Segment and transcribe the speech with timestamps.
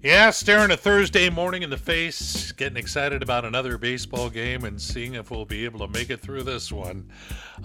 [0.00, 4.80] Yeah, staring a Thursday morning in the face, getting excited about another baseball game, and
[4.80, 7.10] seeing if we'll be able to make it through this one.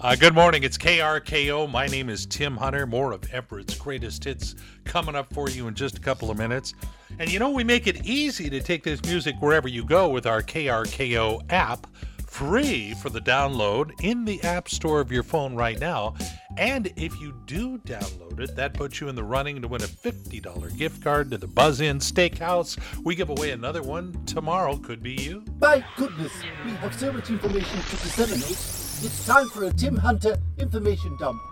[0.00, 1.70] Uh, good morning, it's KRKO.
[1.70, 2.88] My name is Tim Hunter.
[2.88, 6.74] More of Everett's greatest hits coming up for you in just a couple of minutes.
[7.20, 10.26] And you know, we make it easy to take this music wherever you go with
[10.26, 11.86] our KRKO app
[12.26, 16.16] free for the download in the App Store of your phone right now.
[16.56, 19.86] And if you do download it, that puts you in the running to win a
[19.86, 22.78] $50 gift card to the Buzz Inn Steakhouse.
[23.02, 24.76] We give away another one tomorrow.
[24.76, 25.44] Could be you.
[25.60, 26.32] My goodness,
[26.64, 28.50] we have so much information to disseminate.
[28.50, 31.42] It's time for a Tim Hunter information dump.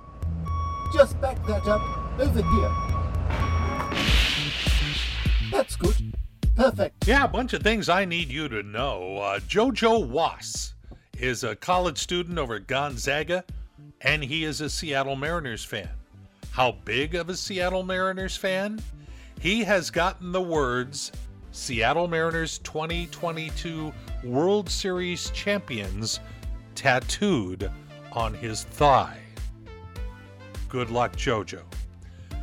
[0.95, 1.83] Just back that up
[2.21, 2.71] over here.
[5.51, 6.15] That's good.
[6.55, 7.09] Perfect.
[7.09, 9.17] Yeah, a bunch of things I need you to know.
[9.17, 10.75] Uh, Jojo Was
[11.19, 13.45] is a college student over at Gonzaga,
[14.05, 15.89] and he is a Seattle Mariners fan.
[16.51, 18.81] How big of a Seattle Mariners fan?
[19.41, 21.13] He has gotten the words
[21.53, 23.93] Seattle Mariners 2022
[24.25, 26.21] World Series champions
[26.75, 27.71] tattooed
[28.13, 29.19] on his thigh.
[30.69, 31.61] Good luck, JoJo.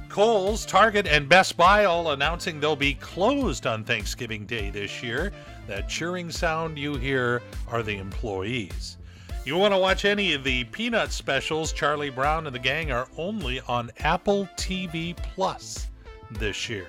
[0.09, 5.31] Kohl's, Target, and Best Buy all announcing they'll be closed on Thanksgiving Day this year.
[5.67, 8.98] That cheering sound you hear are the employees.
[9.45, 13.07] You want to watch any of the Peanut specials, Charlie Brown and the gang are
[13.17, 15.87] only on Apple TV Plus
[16.31, 16.87] this year.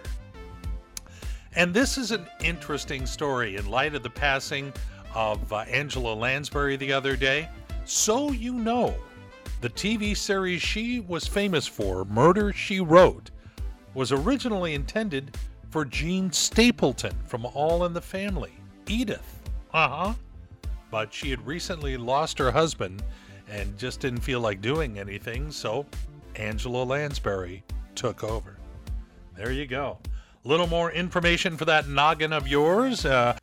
[1.55, 4.73] And this is an interesting story in light of the passing
[5.15, 7.49] of uh, Angela Lansbury the other day.
[7.85, 8.95] So you know,
[9.61, 13.31] the TV series she was famous for, Murder She Wrote,
[13.95, 15.37] was originally intended
[15.71, 18.53] for Jean Stapleton from All in the Family,
[18.89, 19.41] Edith.
[19.73, 20.15] Uh huh.
[20.91, 23.03] But she had recently lost her husband
[23.49, 25.87] and just didn't feel like doing anything, so
[26.37, 27.63] Angela Lansbury
[27.95, 28.57] took over.
[29.37, 29.99] There you go.
[30.45, 33.05] A little more information for that noggin of yours.
[33.05, 33.37] Uh,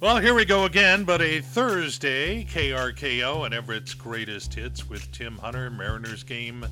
[0.00, 5.36] well, here we go again, but a Thursday, KRKO and Everett's greatest hits with Tim
[5.38, 6.64] Hunter, Mariners game.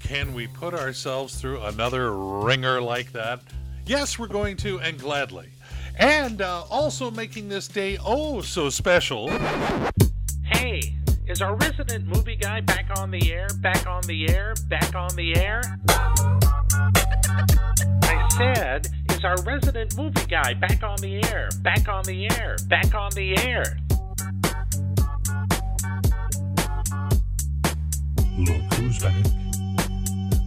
[0.00, 3.40] Can we put ourselves through another ringer like that?
[3.86, 5.48] Yes, we're going to, and gladly.
[5.98, 9.30] And uh, also making this day oh so special.
[10.44, 13.46] Hey, is our resident movie guy back on the air?
[13.60, 14.54] Back on the air?
[14.68, 15.62] Back on the air?
[18.02, 21.48] I said, is our resident movie guy back on the air?
[21.60, 22.56] Back on the air?
[22.68, 23.78] Back on the air?
[28.38, 29.22] Look who's back,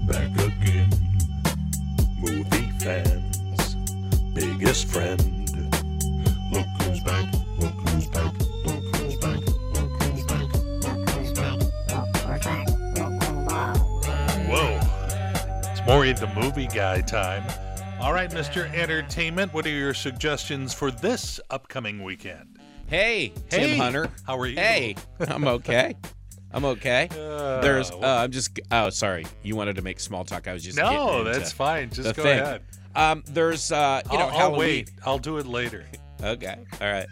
[0.07, 0.89] back again.
[2.19, 3.75] Movie fans,
[4.33, 5.34] biggest friend.
[15.85, 17.43] Maury the movie guy time.
[18.01, 18.71] All right, Mr.
[18.73, 22.57] Entertainment, what are your suggestions for this upcoming weekend?
[22.87, 24.09] Hey, Tim Hey, Hunter.
[24.25, 24.55] how are you?
[24.55, 24.95] Hey,
[25.27, 25.95] I'm okay.
[26.51, 27.09] I'm okay.
[27.35, 27.91] Uh, There's.
[27.91, 28.59] Uh, I'm just.
[28.71, 29.25] Oh, sorry.
[29.43, 30.47] You wanted to make small talk.
[30.47, 30.77] I was just.
[30.77, 31.89] getting No, that's fine.
[31.89, 32.39] Just go thing.
[32.39, 32.61] ahead.
[32.95, 33.71] Um, there's.
[33.71, 34.59] Uh, you know, I'll, I'll Halloween.
[34.59, 34.91] wait.
[35.05, 35.85] I'll do it later.
[36.23, 36.55] Okay.
[36.81, 37.07] All right.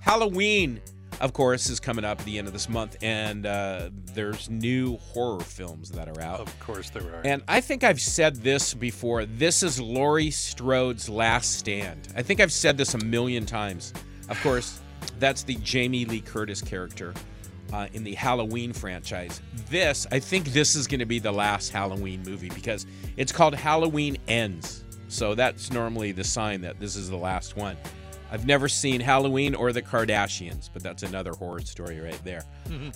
[0.00, 0.80] Halloween,
[1.20, 4.96] of course, is coming up at the end of this month, and uh, there's new
[4.96, 6.40] horror films that are out.
[6.40, 7.22] Of course there are.
[7.24, 9.24] And I think I've said this before.
[9.24, 12.08] This is Laurie Strode's last stand.
[12.16, 13.92] I think I've said this a million times.
[14.28, 14.80] Of course,
[15.18, 17.14] that's the Jamie Lee Curtis character
[17.72, 19.40] uh, in the Halloween franchise.
[19.70, 22.86] This, I think this is going to be the last Halloween movie because
[23.16, 24.84] it's called Halloween Ends.
[25.08, 27.76] So that's normally the sign that this is the last one.
[28.32, 32.42] I've never seen Halloween or The Kardashians, but that's another horror story right there.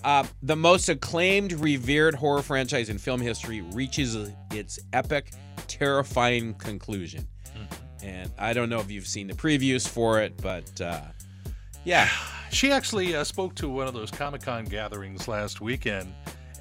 [0.03, 4.17] Uh, the most acclaimed, revered horror franchise in film history reaches
[4.51, 5.35] its epic,
[5.69, 7.29] terrifying conclusion.
[8.03, 11.03] And I don't know if you've seen the previews for it, but uh,
[11.85, 12.09] yeah.
[12.53, 16.15] She actually uh, spoke to one of those Comic Con gatherings last weekend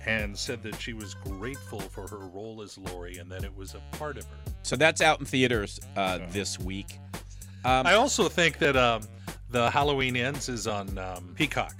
[0.05, 3.75] and said that she was grateful for her role as Laurie and that it was
[3.75, 4.37] a part of her.
[4.63, 6.99] So that's out in theaters uh, this week.
[7.65, 9.01] Um, I also think that um,
[9.49, 11.75] the Halloween Ends is on um, Peacock.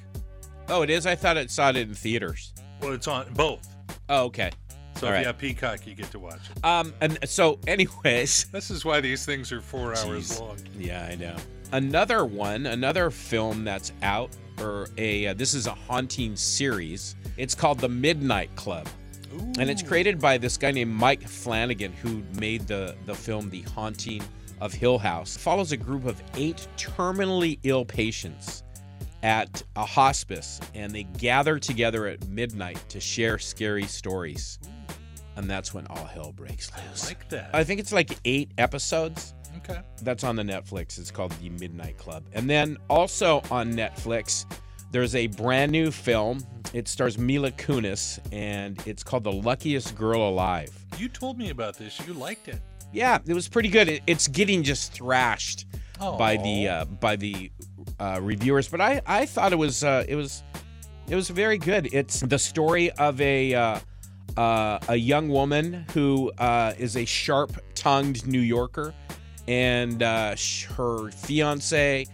[0.68, 1.06] oh, it is?
[1.06, 2.54] I thought it saw it in theaters.
[2.82, 3.68] Well, it's on both.
[4.10, 4.50] Oh, okay.
[4.96, 5.20] So All if right.
[5.20, 6.66] you have Peacock, you get to watch it.
[6.66, 10.58] Um, and so, anyways, This is why these things are four hours long.
[10.78, 11.36] Yeah, I know.
[11.72, 17.16] Another one, another film that's out, or a uh, this is a haunting series.
[17.38, 18.88] It's called The Midnight Club,
[19.60, 23.64] and it's created by this guy named Mike Flanagan, who made the the film The
[23.64, 24.24] Haunting
[24.66, 25.38] of Hill House.
[25.38, 28.64] Follows a group of eight terminally ill patients
[29.24, 34.60] at a hospice, and they gather together at midnight to share scary stories.
[35.36, 37.08] And that's when all hell breaks loose.
[37.08, 37.50] like that.
[37.54, 39.34] I think it's like eight episodes.
[39.58, 39.82] Okay.
[40.02, 41.00] That's on the Netflix.
[41.00, 42.26] It's called The Midnight Club.
[42.34, 44.46] And then also on Netflix,
[44.92, 46.46] there's a brand new film.
[46.74, 50.72] It stars Mila Kunis, and it's called The Luckiest Girl Alive.
[50.98, 52.00] You told me about this.
[52.06, 52.62] You liked it.
[52.96, 53.90] Yeah, it was pretty good.
[53.90, 55.66] It, it's getting just thrashed
[56.18, 57.52] by the uh, by the
[58.00, 60.44] uh, reviewers, but I I thought it was uh, it was
[61.10, 61.94] it was very good.
[61.94, 63.80] It's the story of a uh,
[64.38, 68.94] uh, a young woman who uh, is a sharp-tongued New Yorker,
[69.48, 72.06] and uh, sh- her fiance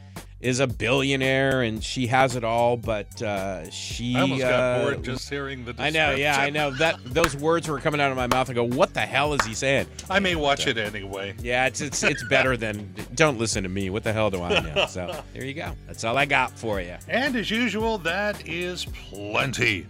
[0.42, 4.16] is a billionaire, and she has it all, but uh, she.
[4.16, 5.76] I almost got uh, bored just hearing the.
[5.78, 8.50] I know, yeah, I know that those words were coming out of my mouth.
[8.50, 11.36] I go, "What the hell is he saying?" I may watch it anyway.
[11.42, 13.90] Yeah, it's it's it's better than don't listen to me.
[13.90, 14.86] What the hell do I know?
[14.88, 15.74] So there you go.
[15.88, 16.96] That's all I got for you.
[17.08, 19.86] And as usual, that is plenty.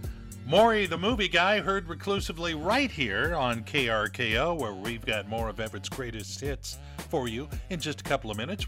[0.45, 5.59] Maury, the movie guy, heard reclusively right here on KRKO, where we've got more of
[5.61, 6.77] Everett's greatest hits
[7.09, 8.65] for you in just a couple of minutes.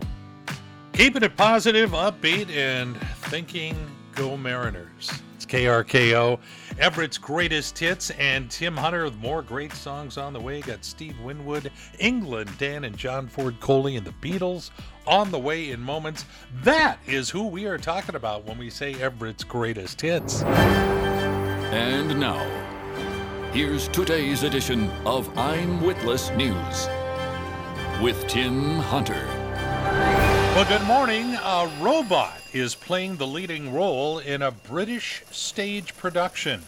[0.93, 3.75] Keeping it positive, upbeat, and thinking
[4.13, 5.11] go Mariners.
[5.35, 6.39] It's KRKO,
[6.77, 10.61] Everett's greatest hits, and Tim Hunter with more great songs on the way.
[10.61, 14.69] Got Steve Winwood, England, Dan and John Ford Coley, and the Beatles
[15.07, 16.25] on the way in moments.
[16.61, 20.43] That is who we are talking about when we say Everett's greatest hits.
[20.43, 22.37] And now,
[23.51, 26.87] here's today's edition of I'm Witless News
[27.99, 30.22] with Tim Hunter.
[30.53, 31.33] Well, good morning.
[31.33, 36.61] A robot is playing the leading role in a British stage production.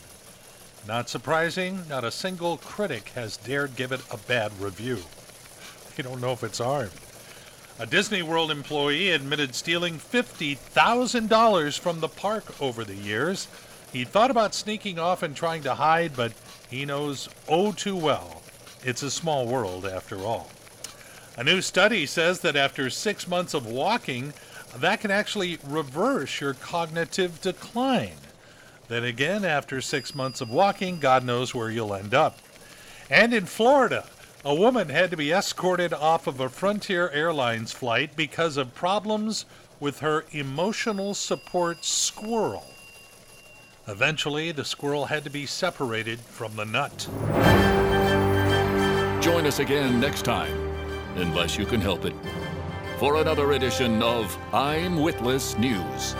[0.87, 5.03] Not surprising, not a single critic has dared give it a bad review.
[5.95, 6.93] We don't know if it's armed.
[7.77, 13.47] A Disney World employee admitted stealing $50,000 from the park over the years.
[13.93, 16.33] He thought about sneaking off and trying to hide, but
[16.71, 18.41] he knows oh too well
[18.83, 20.49] it's a small world after all.
[21.37, 24.33] A new study says that after six months of walking,
[24.77, 28.17] that can actually reverse your cognitive decline.
[28.87, 32.37] Then again, after six months of walking, God knows where you'll end up.
[33.09, 34.05] And in Florida,
[34.43, 39.45] a woman had to be escorted off of a Frontier Airlines flight because of problems
[39.79, 42.65] with her emotional support squirrel.
[43.87, 47.07] Eventually, the squirrel had to be separated from the nut.
[49.21, 50.64] Join us again next time,
[51.15, 52.13] unless you can help it,
[52.97, 56.13] for another edition of I'm Witless News.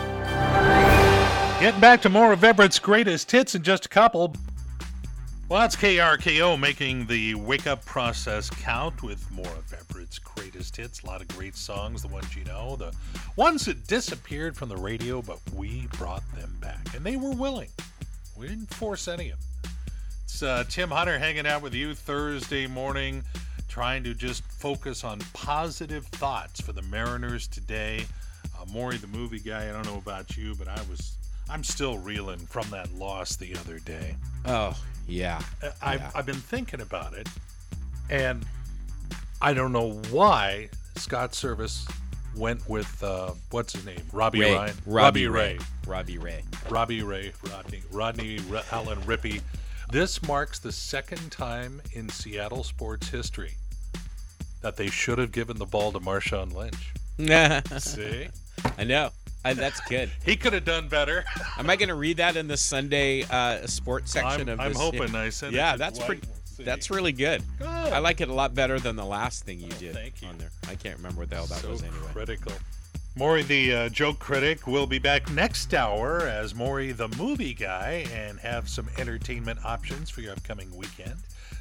[1.60, 4.34] Getting back to more of Everett's greatest hits in just a couple.
[5.48, 11.02] Well, that's KRKO making the wake up process count with more of Everett's greatest hits.
[11.02, 12.92] A lot of great songs, the ones you know, the
[13.36, 16.94] ones that disappeared from the radio, but we brought them back.
[16.94, 17.68] And they were willing.
[18.36, 19.72] We didn't force any of them.
[20.24, 23.22] It's uh, Tim Hunter hanging out with you Thursday morning,
[23.76, 28.06] trying to just focus on positive thoughts for the Mariners today.
[28.58, 31.18] Uh, Maury, the movie guy, I don't know about you, but I was,
[31.50, 34.16] I'm still reeling from that loss the other day.
[34.46, 34.74] Oh
[35.06, 36.10] yeah, Uh, I've, Yeah.
[36.14, 37.28] I've been thinking about it,
[38.08, 38.46] and
[39.42, 41.86] I don't know why Scott Servais
[42.34, 46.42] went with uh, what's his name, Robbie Ray, Ryan, Robbie Ray, Robbie Ray.
[46.70, 49.42] Robbie Ray, Rodney, Rodney R- Allen Rippey.
[49.92, 53.52] This marks the second time in Seattle sports history
[54.66, 56.92] that they should have given the ball to Marshawn Lynch.
[57.80, 58.26] See,
[58.76, 59.10] I know.
[59.44, 60.10] I, that's good.
[60.24, 61.24] he could have done better.
[61.58, 64.72] Am I going to read that in the Sunday uh, sports section I'm, of I'm
[64.72, 64.80] this?
[64.80, 66.22] hoping I sent it Yeah, that's pretty.
[66.58, 67.44] That's really good.
[67.58, 67.68] Good.
[67.68, 70.28] I like it a lot better than the last thing you did thank you.
[70.28, 70.50] on there.
[70.68, 71.98] I can't remember what the hell that so was anyway.
[72.12, 72.52] critical.
[73.14, 78.06] Maury, the uh, joke critic, will be back next hour as Maury, the movie guy,
[78.12, 81.14] and have some entertainment options for your upcoming weekend.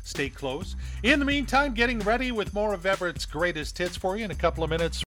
[0.05, 0.75] Stay close.
[1.01, 4.35] In the meantime, getting ready with more of Everett's greatest hits for you in a
[4.35, 5.03] couple of minutes.